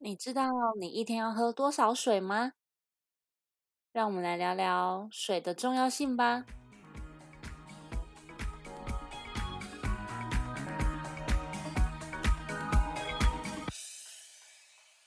[0.00, 2.52] 你知道你一天要喝多少水吗？
[3.90, 6.44] 让我们来聊聊水的重要性吧。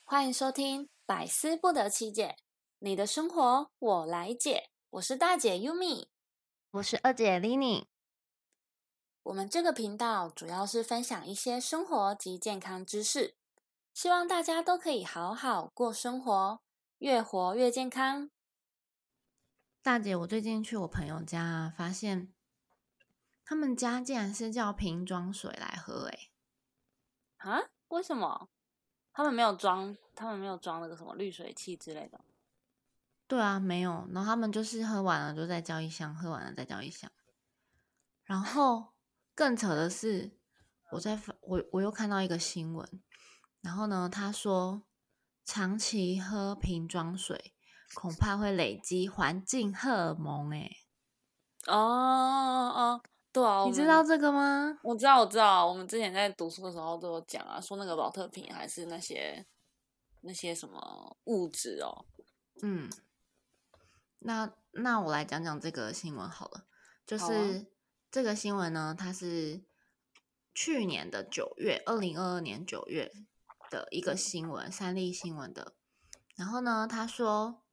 [0.04, 2.36] 欢迎收听《百思不得其解》，
[2.80, 4.72] 你的生活我来解。
[4.90, 6.08] 我是大姐 Yumi，
[6.72, 7.86] 我是二姐 Lini。
[9.24, 13.38] 我们这个频道主要是分享一些生活及健康知识。
[13.94, 16.62] 希望大家都可以好好过生活，
[17.00, 18.32] 越活越健康。
[19.82, 22.34] 大姐，我最近去我朋友家，发现
[23.44, 26.30] 他们家竟然是叫瓶装水来喝，哎，
[27.38, 27.70] 啊？
[27.90, 28.50] 为什么？
[29.12, 32.22] 他们没有装，他们没有装那个什么滤水器之类的。
[33.28, 34.08] 对啊，没有。
[34.14, 37.12] 然后他们就是喝完了就再叫一箱，喝完了再叫一箱。
[38.24, 38.94] 然后
[39.36, 40.32] 更扯的是，
[40.92, 43.02] 我在我我又看到一个新闻。
[43.62, 44.10] 然后呢？
[44.12, 44.82] 他说，
[45.46, 47.54] 长期喝瓶装水，
[47.94, 50.50] 恐怕会累积环境荷尔蒙。
[50.52, 50.70] 哎，
[51.68, 54.80] 哦哦，对啊，你知道这个吗？
[54.82, 55.68] 我知道，我知道。
[55.68, 59.46] 我们之前在读书的时候都有讲啊，说那个保特瓶还是那些
[60.22, 62.06] 那些什么物质哦。
[62.64, 62.90] 嗯，
[64.20, 66.66] 那那我来讲讲这个新闻好了。
[67.06, 67.68] 就是
[68.10, 69.64] 这个新闻呢，它是
[70.56, 73.12] 去年的九月，二零二二年九月。
[73.72, 75.74] 的一个新闻，三立新闻的。
[76.36, 77.64] 然后呢，他说，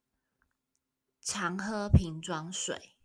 [1.21, 2.97] 常喝瓶装水，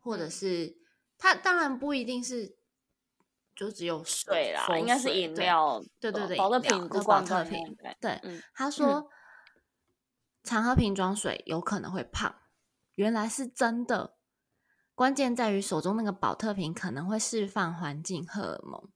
[0.00, 0.78] 或者是
[1.16, 2.56] 他当然不一定是
[3.54, 5.84] 就只有水啦，应该是饮料。
[6.00, 7.76] 对对对，保特瓶跟保特瓶。
[8.00, 8.20] 对，
[8.54, 9.08] 他说，
[10.42, 12.34] 常喝瓶装水有可能会胖，
[12.94, 14.16] 原来是真的。
[14.94, 18.90] 关键在于手中那个保特瓶可能会释放环境荷尔蒙。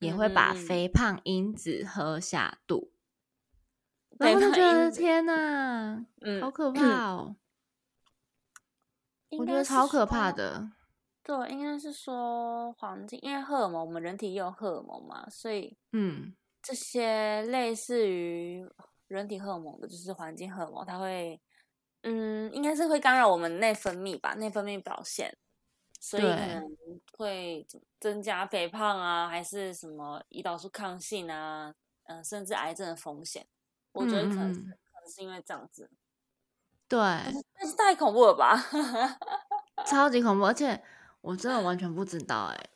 [0.00, 2.92] 也会把肥胖因子喝下肚，
[4.18, 7.36] 然后就觉得天哪，嗯，好可怕哦！
[9.30, 10.72] 我觉得超可怕的。
[11.22, 18.66] 对，应该是说环境，因为荷尔蒙，我们人体也有荷尔蒙嘛，所以嗯，这些类似于
[19.06, 21.40] 人体荷尔蒙的，就是环境荷尔蒙，它会
[22.02, 25.36] 嗯，应该是会干扰我们内分泌吧，内分泌表现。
[26.02, 26.76] 所以可能
[27.12, 27.66] 会
[28.00, 31.74] 增加肥胖啊，还是什么胰岛素抗性啊，
[32.04, 33.46] 嗯，甚至癌症的风险。
[33.92, 35.90] 我觉得可能是可能是因为这样子。
[36.88, 38.56] 对，但是太恐怖了吧？
[39.86, 40.82] 超级恐怖，而且
[41.20, 42.70] 我真的完全不知道哎。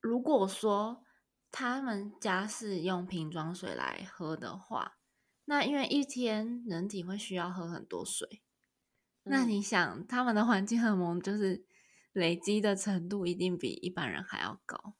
[0.00, 1.02] 如果说
[1.50, 4.96] 他们家是用瓶装水来喝的话，
[5.46, 8.42] 那因为一天人体会需要喝很多水，
[9.24, 11.66] 那你想他们的环境荷尔蒙就是。
[12.12, 14.94] 累积的程度一定比一般人还要高，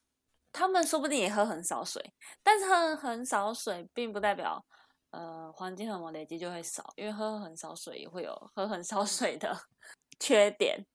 [0.52, 2.12] 他们说不定也喝很少水，
[2.42, 4.64] 但是喝很少水并不代表，
[5.10, 9.56] 呃，环境荷尔蒙累积就会少，因为喝很少水也会有喝很少水的
[10.20, 10.86] 缺点。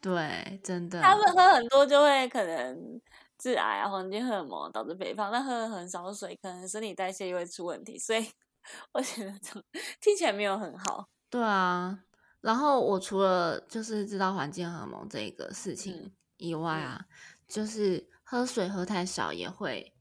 [0.00, 3.00] 对，真的，他们喝很多就会可能
[3.38, 8.28] 致癌啊，环境荷尔蒙导致肥胖，但喝很少水可能生理代谢又会出问题，所以
[8.92, 9.62] 我觉得这
[10.00, 11.08] 听起来没有很好。
[11.32, 12.06] 对啊。
[12.40, 17.06] 然后我除了就是知道环境荷尔蒙这个事情以外啊，
[17.48, 19.94] 就是喝水喝太少也会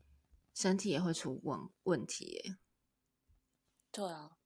[0.54, 2.56] 身体也会出问问题。
[3.92, 4.38] 对啊，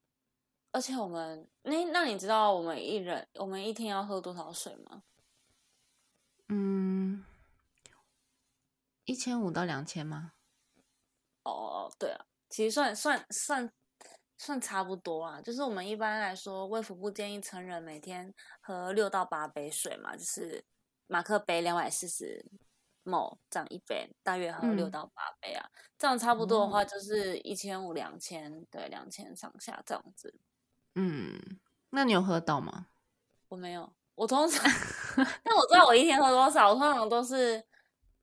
[0.72, 5.04] 而且我们那那你知道我们一人我们一天要喝多少水吗？
[6.48, 7.26] 嗯，
[9.06, 10.34] 一千五到两千吗？
[11.44, 13.74] 哦，对啊，其实算算算。
[14.40, 20.64] 算差不多啊，就是我们一般来说，卫福部建议成人每天喝六到八杯水嘛，就是
[21.08, 22.46] 马克杯两百四十
[23.04, 30.34] 某这样一杯，大约喝六到八杯啊，这样差不多的话就是一千五两千，对，两千上下这样子。
[30.96, 31.38] 嗯，
[31.90, 32.88] 那你有喝到吗？
[33.50, 34.64] 我没有，我通常，
[35.44, 37.62] 但我知道我一天喝多少，我通常都是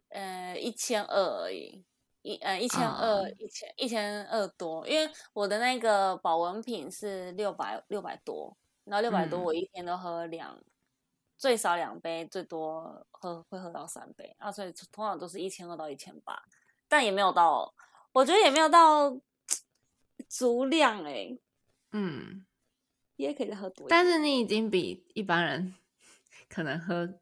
[0.09, 1.85] 呃一千二而已。
[2.27, 10.61] 一呃一千二一千一千二多，因为我的那个保温瓶是六百六百多，然后六百多我一天都喝两
[11.39, 14.35] 最少两杯，最多喝会喝到三杯。
[14.41, 16.43] 啊，所以通常都是一千二到一千八，
[16.89, 17.73] 但也没有到，
[18.11, 19.17] 我觉得也没有到
[20.29, 21.39] 足量哎，
[21.93, 22.45] 嗯，
[23.15, 24.19] 也可以再喝多，但是。
[24.19, 25.77] 你已经比一般人
[26.51, 27.21] 可能喝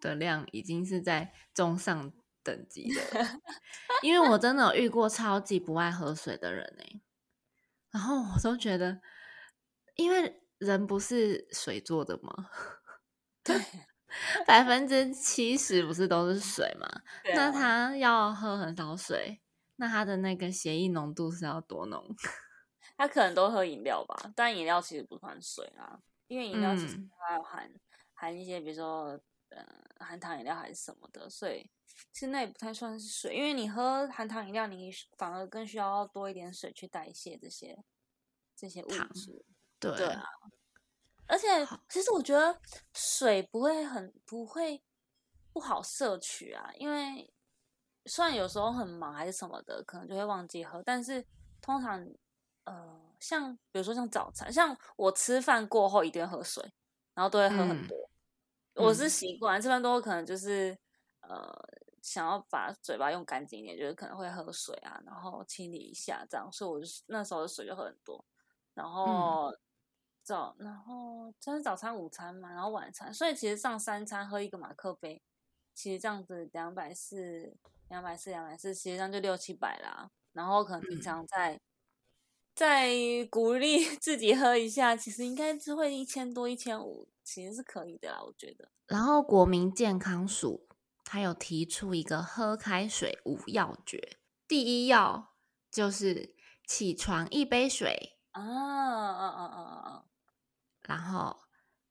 [0.00, 2.12] 的量已经是在中上。
[2.46, 3.00] 等级的，
[4.02, 7.00] 因为我真的有遇过超级不爱喝水的人哎，
[7.90, 9.00] 然后我都觉得，
[9.96, 12.48] 因为人不是水做的吗？
[13.42, 13.60] 对，
[14.46, 16.88] 百分之七十不是都是水吗？
[17.34, 19.42] 那他要喝很少水，
[19.76, 22.14] 那他的那个血液浓度是要多浓？
[22.96, 27.70] 他可能都喝饮料吧，但饮料其实不算水啊，因为饮料其实嗯它有含、
[28.14, 29.20] 含一些，比如说
[29.50, 29.64] 呃
[29.98, 31.68] 含糖饮料还是什么的，所以
[32.12, 37.78] 其实那也不太算是水，因为你喝含糖饮料，你反而更需要多一点水去代谢这些
[38.54, 39.44] 这些物质。
[39.78, 40.24] 对对啊
[41.28, 41.46] 而且
[41.88, 42.58] 其实我觉得
[42.94, 44.80] 水不会很不会
[45.52, 47.28] 不好摄取啊，因为
[48.04, 51.26] 虽然有时候很忙还是什么的，可能就会忘记喝，但是
[51.60, 52.06] 通常
[52.64, 56.62] 呃，像比如说像早餐，像我吃饭过后一定会喝水，
[57.12, 58.05] 然后都会喝很嗯多。
[58.76, 60.76] 我是嗯习惯吃饭多可能就是
[61.20, 61.52] 呃
[62.02, 68.24] 想要把嘴巴用干净一点，就是可能会喝水啊，然后清理一下这样，所以我就那时候的水就喝很多。
[68.74, 69.50] 然后
[70.22, 75.22] 早，然后这是早餐、午餐嘛，然后晚餐，所以其实上三餐喝一个马克杯，
[75.74, 77.56] 其实这样子两百四、
[77.88, 80.10] 两百四、两百四，其实这样就六七百啦。
[80.32, 81.60] 然后可能平嗯常再、
[82.54, 82.90] 再
[83.30, 88.70] 鼓励 自己喝一下，其实应该是会一千多、一千五，其实是可以的啦，我觉得。
[88.86, 90.68] 然后国民健康署
[91.04, 95.34] 它有提出一个喝开水五要诀，第一要
[95.70, 100.04] 就是起床一杯水，啊啊啊啊啊！
[100.82, 101.40] 然后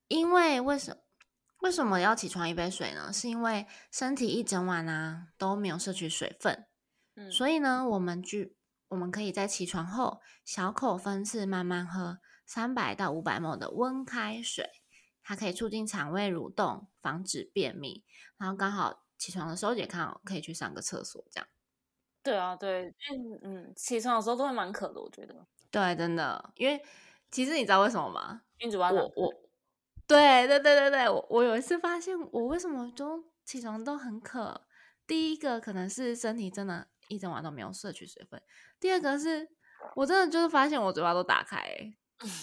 [0.08, 1.04] 因为为什
[1.60, 3.12] 为什么要起床一杯水呢？
[3.12, 6.66] 是因为身体一整晚啊都没有摄取水分，
[7.16, 8.40] 嗯，所以呢，我们就
[8.88, 14.70] 我们可以在起床后小口分次慢慢喝三百到五百 ml 的温开水，
[15.26, 18.06] 它可以促进肠胃蠕动，防止便秘。
[18.38, 21.48] 然后刚好起床的时候也看好可以去上个厕所，这样。
[22.24, 25.46] 对啊，对，嗯嗯，起床的时候都会蛮渴的，我觉得。
[25.72, 26.82] 对，真的，因为
[27.32, 28.44] 其实你知道为什么吗？
[28.60, 29.34] 因为嘴巴我我，
[30.08, 34.66] 对对对对对，我我有一次发现，我为什么都起床都很渴。
[35.08, 38.42] 第一个可能是身体真的一整晚都没有摄取水分，
[38.80, 39.48] 第二个是
[39.96, 41.96] 我真的就是发现我嘴巴都打开、欸，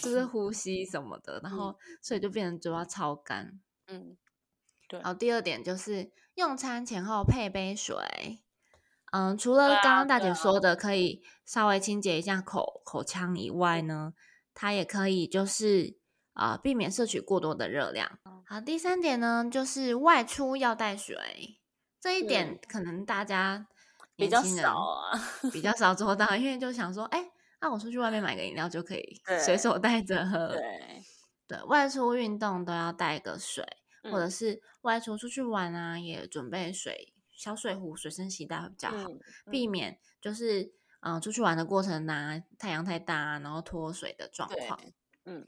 [0.03, 3.61] 就是呼吸什么的，然后所以就变成嘴巴超干。
[3.87, 4.17] 嗯，
[4.89, 7.97] 对然后第二点就是用餐前后配杯水。
[9.13, 14.15] 嗯，除了刚刚大姐说的可以稍微清洁一下口口腔以外呢，
[14.55, 15.99] 它也可以就是
[16.33, 18.19] 啊、呃避免摄取过多的热量。
[18.47, 21.61] 好，第三点呢就是外出要带水，
[22.01, 23.67] 这一点可能大家
[24.17, 25.21] 比较少啊。
[25.53, 27.31] 比较少做到，因为就想说，哎，
[27.62, 30.49] 那我出去外面买个饮料就可以随手带着 喝。
[30.49, 31.03] 对，
[31.49, 33.64] 对，外出运动都要带个水。
[34.11, 40.64] 或者嗯是外出出去玩啊，也准备水小水壶随身携带会比较好，嗯避免就是
[41.03, 44.81] 嗯、呃出去玩的过程啊，太阳太大啊，然后脱水的状对况。
[45.25, 45.47] 嗯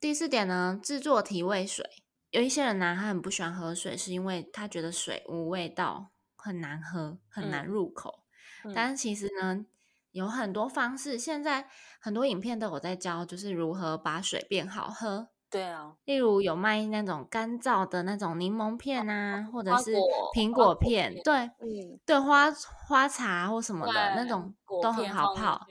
[0.00, 1.84] 第四点呢，制作提味水。
[2.30, 8.24] 有一些人呢，他很不喜欢喝水，是因为他觉得水无味道，很难喝，很难嗯入口。
[8.64, 9.66] 嗯但是其实呢，
[10.12, 11.68] 有很多方式，现在
[12.00, 15.28] 很多影片都有在教，就是如何把水变好喝。
[15.50, 19.96] 对啊，例如有卖那种干燥的那种柠檬片啊，或者是
[20.34, 22.50] 苹果果片，片对嗯，对，花
[22.86, 25.66] 花茶或什么的那对种都很好泡。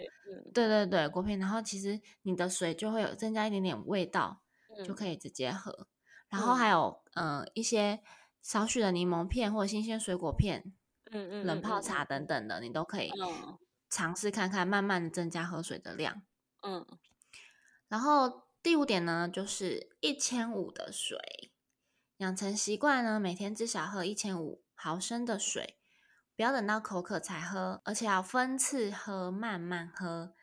[0.53, 4.42] 对对对，果片，然后其实你的水就会有增加一点点味道，
[4.83, 5.07] 就嗯可。
[5.07, 5.88] 以直接喝。
[6.30, 6.57] 然后嗯。
[6.57, 8.01] 还有嗯、呃一些
[8.42, 10.74] 少许的柠檬片或者新鲜水果片、
[11.12, 11.81] 嗯嗯冷泡嗯。
[11.81, 13.57] 茶等等的，你都可以嗯
[13.89, 16.21] 尝试看看，慢慢的增加喝水的量。
[16.62, 16.86] 嗯
[17.88, 21.52] 然后第五点呢，就是一千五的水，
[22.18, 25.80] 养成习惯呢，每天至少喝一千五毫升的水，
[26.35, 30.33] 不要等到口渴才喝，而且要分次喝，慢慢喝，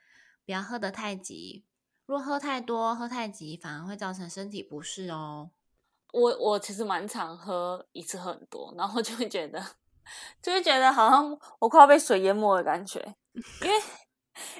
[0.44, 1.64] 不要喝得太急。
[2.06, 5.50] 如果喝太多、喝太急，反而会造成身体不适哦。
[6.12, 9.64] 我我其实蛮常喝，一次喝很多，然后就会觉得，
[10.42, 13.00] 就会觉得好像我快要被水淹没的感觉，
[13.62, 13.82] 因为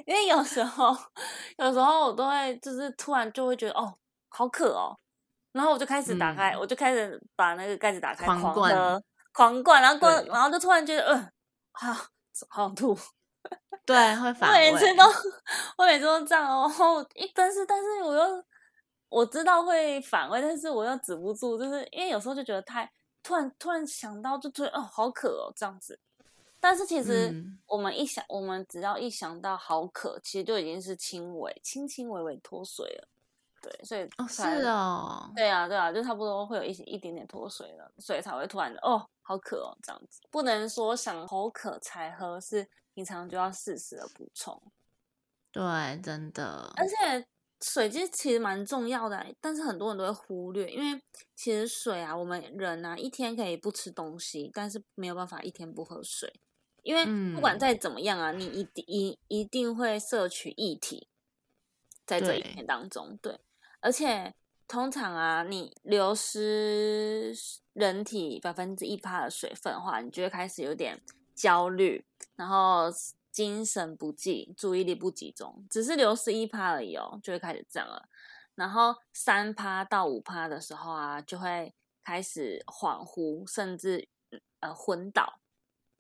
[0.07, 0.97] 因为有时候
[1.59, 3.95] 有时候我都会就是突然就会觉得哦
[4.29, 4.97] 好渴哦，
[5.53, 6.59] 然后我就开始打开，嗯。
[6.59, 11.33] 我就开始把那个盖子打开，狂狂灌狂灌，然后灌，然后就突然觉得嗯、
[11.73, 11.93] 好
[12.49, 12.97] 好想吐，
[13.87, 14.33] 对，会。
[14.35, 14.73] 反胃。
[14.73, 15.05] 每次都
[15.79, 18.45] 我每次都这样哦，然后一但是但是我又
[19.09, 22.91] 我知道会反胃，但是我又止不住，就是因为有时候就觉得太
[23.27, 25.99] 突然突然想到就觉得哦好渴哦这样子，
[26.61, 27.59] 但是其实嗯。
[27.67, 33.09] 我们一想，我们只要一想到好渴，其实就已经是轻微轻轻微微脱水了，
[33.61, 44.63] 对，所以哦，是才哦，对啊，对啊，就差不多会有一些一点点脱水了，所以才会突然的哦，好渴哦，这样子，不能说想口渴才喝，是平常就要适时的补充。
[45.51, 47.27] 对，真的，而且
[47.63, 51.01] 水其实其实蛮重要的，但是很多人都会忽略，因为
[51.35, 56.33] 其实水啊，我们人啊一天可以不吃东西，但是没有办法一天不喝水，
[56.83, 57.59] 因为不管嗯。
[57.59, 61.09] 再怎么样啊，你一定一一定会摄取液体，
[62.05, 63.41] 在这一天当中，对，
[63.81, 64.35] 而且
[64.69, 67.35] 通常啊，你流失
[67.73, 71.01] 人体百分之一趴的水分的话，你就会开始有点
[71.35, 72.91] 焦虑，然后
[73.37, 78.09] 精神不济，注意力不集中，只是流失一趴而已哦，就会开始这样了。
[78.55, 84.09] 然后三趴到五趴的时候啊，就会开始恍惚，甚至
[84.61, 85.41] 呃昏倒。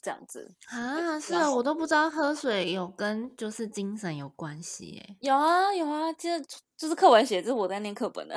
[0.02, 5.16] 这样子啊，是啊，我都不知道喝水有跟就是精神有关系诶。
[5.21, 8.37] 有啊有啊，就是就是课文写，这是我在念课本的。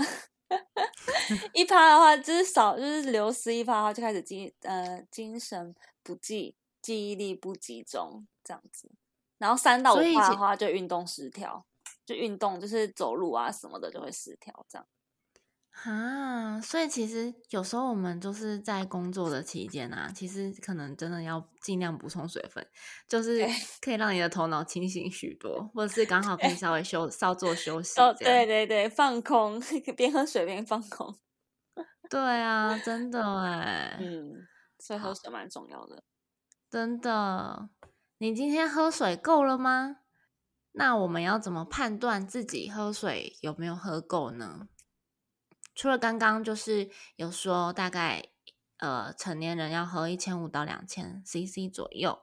[1.54, 6.56] 一趴的话，就是少，就是流失一趴的话，就开始精呃精神不济，
[6.90, 8.90] 记忆力不集中这样子。
[9.38, 11.64] 然后三到五趴的话，就运动失调，
[12.04, 14.88] 就运动就是走路啊什么的就会失调这样。
[15.84, 22.68] 啊，所以其实有时候我们就是在工作的期间啊，其实可能真的要尽量补充水分，
[23.08, 23.48] 就是
[23.80, 28.02] 可以让你的头脑清醒许多，或者是刚好可以 稍微休稍作休息。
[28.02, 29.62] 哦，对对对，放空，
[29.96, 31.16] 边喝水边放空。
[32.10, 34.34] 对啊， 真的哎，嗯，
[34.80, 36.04] 所以喝水蛮重要的。
[36.70, 37.70] 真的，
[38.20, 40.02] 你今天喝水够了吗？
[40.74, 44.68] 那我们要怎么判断自己喝水有没有喝够呢？
[45.74, 48.30] 除了刚刚就是有说大概
[48.78, 52.22] 呃成年人要喝一千五到两千 CC 左右，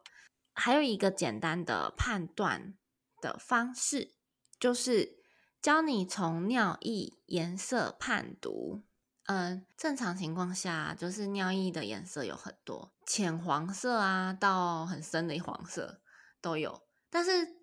[0.55, 2.75] 还有一个简单的判断
[3.21, 4.15] 的方式，
[4.61, 5.19] 就是
[5.61, 8.85] 教你从尿液颜色判读。
[9.27, 16.01] 嗯，正常情况下就是尿液的颜色有很多，浅黄色啊到很深的黄色
[16.41, 17.57] 都有，但是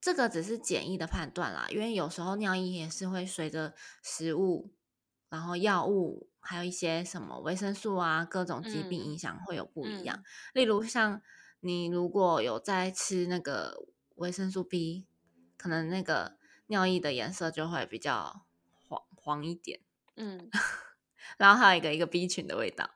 [0.00, 4.72] 这个只是简易的判断啦，因为有时候尿液也是会随着食物。
[5.28, 10.24] 然后药物还有一些什么维生素啊，各种疾病影响会有不一样。
[10.52, 11.22] 例如像
[11.60, 13.86] 你如果有在吃那个
[14.16, 15.06] 维生素 B，
[15.56, 16.36] 可能那个
[16.66, 18.44] 尿液的颜色就会比较
[18.88, 19.78] 黄黄一点。
[20.16, 20.50] 嗯，
[21.38, 22.88] 然后还有一个一个 B 群的味道。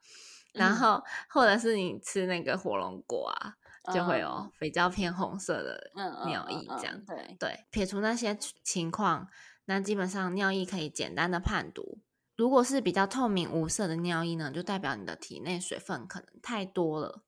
[0.53, 3.55] 然后或者是你吃那个火龙果啊，
[3.93, 5.91] 就会有比较偏红色的
[6.27, 7.05] 尿液这样。
[7.05, 9.29] 对对，撇除那些情况，
[9.65, 11.99] 那基本上尿液可以简单的判读。
[12.37, 17.25] 如果是比较透明无色的尿液呢，就代表你的体内水分可能太多了，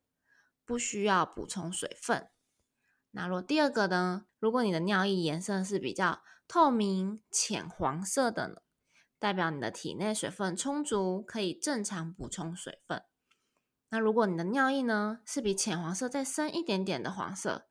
[0.65, 2.29] 不需要补充水分。
[3.11, 8.57] 那如果第二个呢，如果你的尿液颜色是比较透明浅黄色的呢，
[9.19, 13.03] 代表你的体内水分充足，可以正常补充水分。
[13.89, 17.67] 那如果你的尿液呢是比浅黄色再深一点点的黄色，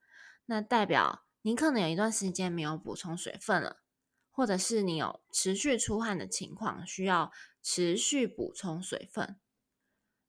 [0.45, 3.81] 那代表你可能有一段时间没有补充水分了。
[4.37, 7.31] 或者是你有持续出汗的情况，需要
[7.63, 9.39] 持续补充水分。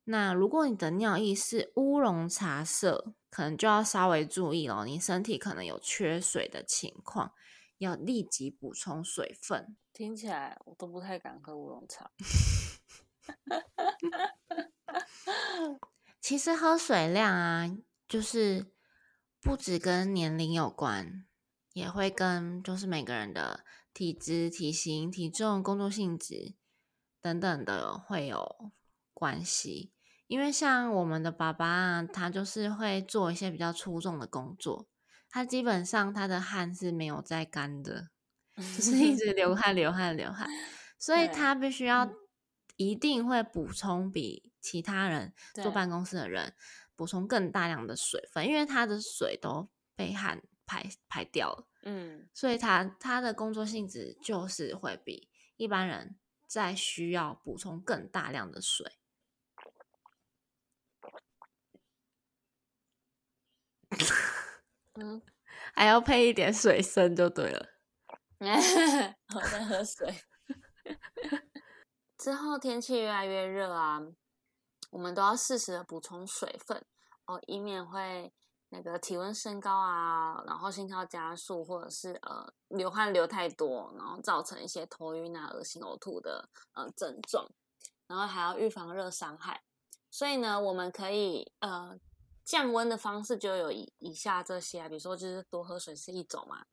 [0.04, 7.32] 那如果你的尿液是乌龙茶色，可能就要稍微注意了，你身体可能有缺水的情况，
[7.78, 9.76] 要立即补充水分。
[9.96, 12.10] 听起来我都不太敢喝乌龙茶。
[16.20, 17.64] 其实喝水量啊，
[18.06, 18.70] 就是
[19.40, 21.24] 不止跟年龄有关，
[21.72, 23.64] 也会跟就是每个人的。
[23.94, 26.54] 体质、体型、体重、工作性质
[27.22, 28.70] 等等的会有
[29.14, 29.94] 关系，
[30.26, 34.86] 因为像我们的爸爸，他就是会做一些比较粗重的工作，
[35.30, 38.10] 他基本上他的汗是没有在干的，
[38.56, 40.48] 就是一直流汗、流汗、流汗，
[40.98, 42.10] 所以他必须要
[42.76, 46.54] 一定会补充比其他人坐办公室的人
[46.94, 51.68] 补充更大量的水分，因为他的水都被汗排排掉了。
[51.82, 58.90] 嗯，所以他他的工作性质就是会比一般人在需要补充更大量的水，
[64.94, 65.22] 嗯，
[65.76, 67.75] 还要配一点水声就对了。
[69.34, 70.14] 我在喝水。
[72.18, 74.00] 之后天气越来越热啊，
[74.90, 76.84] 我们都要适时的补充水分
[77.26, 78.32] 哦，以免会。
[78.68, 87.48] 那个体温升高啊，然后心跳加速，或者是呃流汗流太多，然后造成一些头晕啊、恶心、呕吐的呃症状，
[88.08, 89.62] 然后还要预防热伤害。
[90.10, 91.96] 所以呢，我们可以呃
[92.44, 96.66] 降温的方式就有以以下这些啊，比如说就是多喝水是一种嘛。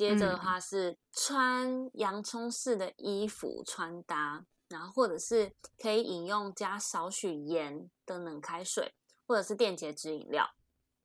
[0.00, 8.94] 接着的话是穿洋葱式的衣服穿搭，然后或者是可以饮用加少许盐的冷开水，
[9.26, 10.54] 或者是电解质饮料。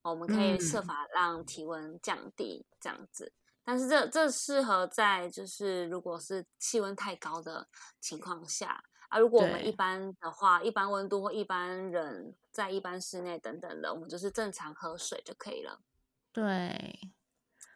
[0.02, 3.34] 我们可以设法让体温降低，这样子。
[3.66, 7.68] 但是这这适合在就是如果是气温太高的
[8.00, 9.20] 情况下啊。
[9.20, 15.82] 如果我们一般的话，一般温度或一般人在一般室内等等的，我们就是正常喝水就可以了。
[16.32, 17.12] 对，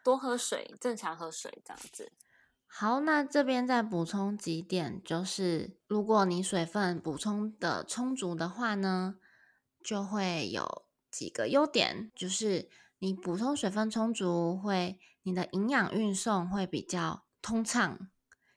[0.02, 2.12] 多喝水，正常喝水这样子。
[2.66, 9.16] 好，那这边再补充几点，就是如果你水分补充的充足的话呢，
[9.84, 12.68] 就会有几个优点，就是
[13.00, 18.08] 你补充水分充足，会你的营养运送会比较通畅，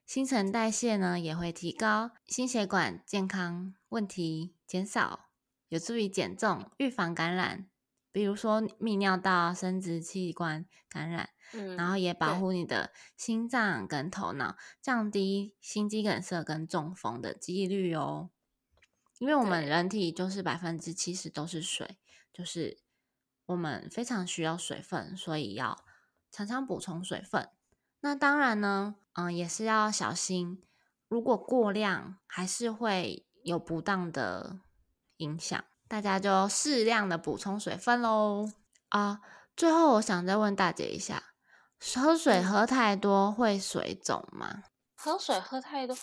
[0.06, 5.30] 新陈代谢呢也会提高，心血管健康问题减少，
[5.70, 7.68] 有助于减重，预防感染，
[8.12, 11.32] 比如说泌尿道、生殖器官感染。
[11.78, 18.30] 然后也保护你的心脏跟头脑，降低心肌梗塞跟中风的几率哦。
[19.20, 21.98] 因为我们人体就是百分之七十都是水，
[22.34, 22.80] 就是
[23.46, 25.86] 我们非常需要水分，所以要
[26.32, 27.50] 常常补充水分。
[28.02, 30.62] 那当然呢，嗯，也是要小心，
[31.08, 34.60] 如果过量还是会有不当的
[35.18, 38.52] 影响，大家就适量的补充水分喽。
[38.90, 39.22] 啊，
[39.56, 41.33] 最后我想再问大姐一下。
[41.96, 44.64] 喝水喝太多会水肿吗？
[44.96, 45.96] 喝水喝太多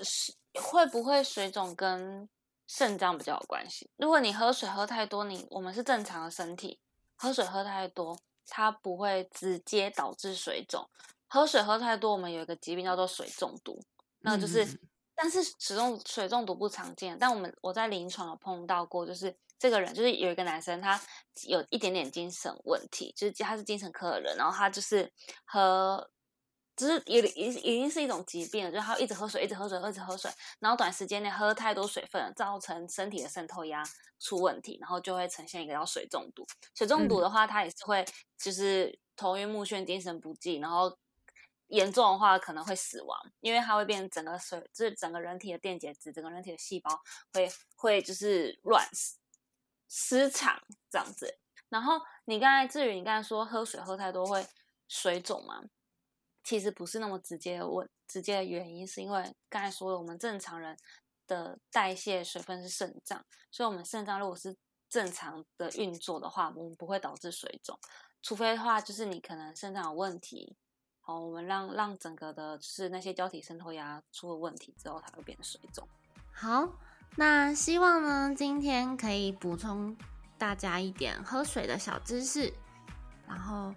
[0.00, 2.28] 是会不会水肿跟
[2.66, 3.88] 肾脏比较有关系？
[3.96, 6.80] 如果你喝水喝太多，你我们是正常的身体，
[7.16, 10.90] 喝水喝太多，它不会直接导致水肿。
[11.28, 13.80] 喝水喝太多，我们有一个疾病叫做水中毒，
[14.20, 14.66] 那就是，
[15.14, 19.36] 但是始终水中毒不常见，但我们我在临床有碰到过，就是。
[19.58, 21.00] 这个人就是有一个男生，他
[21.46, 25.12] 有一点点精神问题，就是他是精神科的人，然后他就是
[25.44, 26.08] 喝，
[26.76, 33.82] 就是也已已经是一种疾病了，就是他一直喝水，一直喝水，一直喝水，然后短时间内喝太多水分，造成身体的渗透压
[34.20, 36.46] 出问题，然后就会呈现一个叫水中毒。
[36.74, 38.04] 水中毒的话，他也是会
[38.38, 40.96] 就是头晕目眩、精神不济，然后
[41.66, 46.90] 严重的话可能会死亡，因为它会变成整个水，就是整个人体的电解质，整个人体的细胞
[47.32, 49.17] 会会就是乱死。
[49.88, 51.38] 失常这样子，
[51.70, 54.46] 然后你刚才至于你刚才说喝水喝太多会
[54.86, 55.64] 水肿吗？
[56.44, 60.76] 其实不是那么直接的问，直接的原因是因为刚才说了，我们正常人
[61.26, 64.56] 的代谢水分是肾脏，所以我们肾脏如果是
[64.88, 67.78] 正常的运作的话，我们不会导致水肿，
[68.22, 70.56] 除非的话就是你可能肾脏有问题，
[71.00, 75.86] 好，我们让让整个的是那些胶体渗透压出了问题之后才会变水肿。
[76.32, 76.78] 好。
[77.16, 79.96] 那希望呢，今天可以补充
[80.36, 82.52] 大家一点喝水的小知识，
[83.26, 83.74] 然后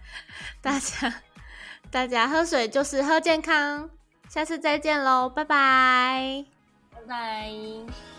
[0.62, 1.14] 大家
[1.90, 3.90] 大家喝水就是喝健康，
[4.28, 6.44] 下次再见喽，拜拜，
[6.92, 8.17] 拜拜。